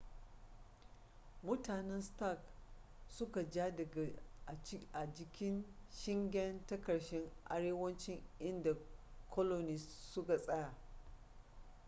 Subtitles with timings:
[1.45, 2.39] mutanen stark
[3.15, 4.05] suka ja daga
[4.93, 8.75] a jikin shingen ta karshen arewacin inda
[9.29, 10.73] colonist suka tsaya